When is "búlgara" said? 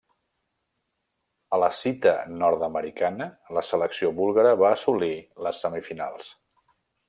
4.23-4.57